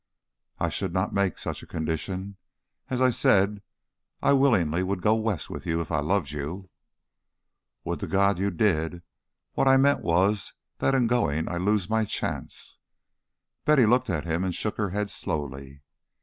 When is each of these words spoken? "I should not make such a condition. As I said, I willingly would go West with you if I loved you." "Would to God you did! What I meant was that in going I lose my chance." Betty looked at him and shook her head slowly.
"I 0.57 0.69
should 0.69 0.93
not 0.93 1.13
make 1.13 1.37
such 1.37 1.61
a 1.61 1.67
condition. 1.67 2.37
As 2.89 3.03
I 3.03 3.11
said, 3.11 3.61
I 4.19 4.33
willingly 4.33 4.81
would 4.81 5.03
go 5.03 5.13
West 5.13 5.47
with 5.47 5.67
you 5.67 5.79
if 5.79 5.91
I 5.91 5.99
loved 5.99 6.31
you." 6.31 6.71
"Would 7.83 7.99
to 7.99 8.07
God 8.07 8.39
you 8.39 8.49
did! 8.49 9.03
What 9.53 9.67
I 9.67 9.77
meant 9.77 10.01
was 10.01 10.53
that 10.79 10.95
in 10.95 11.05
going 11.05 11.47
I 11.47 11.57
lose 11.57 11.87
my 11.87 12.03
chance." 12.03 12.79
Betty 13.63 13.85
looked 13.85 14.09
at 14.09 14.25
him 14.25 14.43
and 14.43 14.55
shook 14.55 14.77
her 14.77 14.89
head 14.89 15.11
slowly. 15.11 15.83